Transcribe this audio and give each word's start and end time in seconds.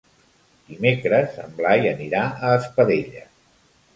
Dimecres 0.69 1.35
en 1.43 1.51
Blai 1.59 1.85
anirà 1.91 2.23
a 2.49 2.57
Espadella. 2.61 3.23